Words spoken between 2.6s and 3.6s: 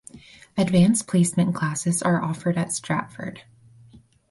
Stratford.